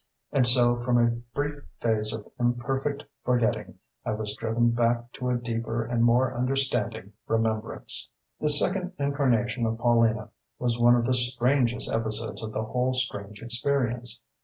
And 0.31 0.47
so 0.47 0.81
from 0.81 0.97
a 0.97 1.11
brief 1.35 1.61
phase 1.79 2.11
of 2.11 2.27
imperfect 2.39 3.03
forgetting 3.23 3.75
I 4.03 4.13
was 4.13 4.33
driven 4.33 4.71
back 4.71 5.11
to 5.11 5.29
a 5.29 5.37
deeper 5.37 5.83
and 5.85 6.03
more 6.03 6.33
understanding 6.33 7.13
remembrance.... 7.27 8.09
"This 8.39 8.57
second 8.57 8.93
incarnation 8.97 9.67
of 9.67 9.77
Paulina 9.77 10.31
was 10.57 10.79
one 10.79 10.95
of 10.95 11.05
the 11.05 11.13
strangest 11.13 11.87
episodes 11.91 12.41
of 12.41 12.51
the 12.51 12.63
whole 12.63 12.95
strange 12.95 13.43
experience. 13.43 14.23